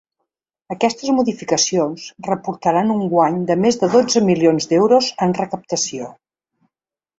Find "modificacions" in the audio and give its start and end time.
1.17-2.05